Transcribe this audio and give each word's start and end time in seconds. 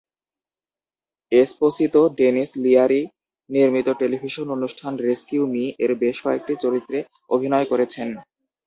Esposito 1.31 2.01
Denis 2.17 2.49
Leary 2.63 3.01
নির্মিত 3.49 3.87
television 4.01 4.47
অনুষ্ঠান 4.55 4.93
"rescue 5.01 5.43
মি"-এ 5.53 5.65
বেশ 6.03 6.17
কয়েকটি 6.25 6.53
চরিত্রে 6.63 6.97
অভিনয় 7.29 7.65
করেছেন। 7.71 8.07